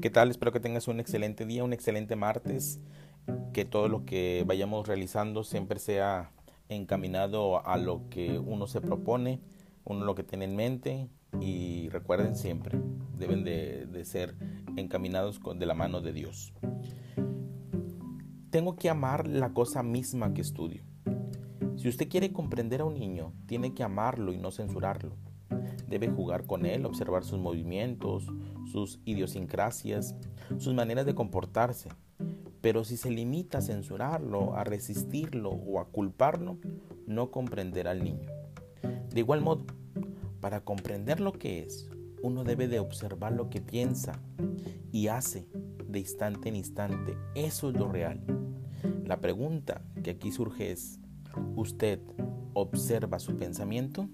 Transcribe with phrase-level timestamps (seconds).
[0.00, 0.30] ¿Qué tal?
[0.30, 2.78] Espero que tengas un excelente día, un excelente martes,
[3.52, 6.30] que todo lo que vayamos realizando siempre sea
[6.68, 9.40] encaminado a lo que uno se propone,
[9.84, 11.08] uno lo que tiene en mente
[11.40, 12.78] y recuerden siempre,
[13.18, 14.36] deben de, ser
[14.76, 16.52] encaminados de la mano de Dios.
[18.50, 20.84] Tengo que amar la cosa misma que estudio.
[21.76, 25.16] Si usted quiere comprender a un niño, tiene que amarlo y no censurarlo.
[25.88, 28.28] Debe jugar con él, observar sus movimientos,
[28.70, 30.14] sus idiosincrasias,
[30.58, 31.88] sus maneras de comportarse.
[32.60, 36.58] Pero si se limita a censurarlo, a resistirlo o a culparlo,
[37.06, 38.28] no comprenderá al niño.
[39.10, 39.64] De igual modo,
[40.40, 41.88] para comprender lo que es,
[42.22, 44.20] uno debe de observar lo que piensa
[44.92, 45.46] y hace
[45.86, 47.16] de instante en instante.
[47.34, 48.20] Eso es lo real.
[49.04, 51.00] La pregunta que aquí surge es,
[51.56, 52.00] ¿usted
[52.54, 54.08] observa su pensamiento?